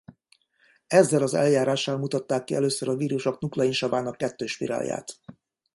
Ezzel 0.87 1.21
az 1.21 1.33
eljárással 1.33 1.97
mutatták 1.97 2.43
ki 2.43 2.53
először 2.55 2.87
a 2.89 2.95
vírusok 2.95 3.39
nukleinsavának 3.39 4.17
kettős 4.17 4.51
spirálját. 4.51 5.13